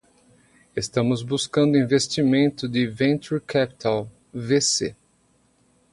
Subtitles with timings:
[0.75, 4.95] Estamos buscando investimento de venture capital (VC).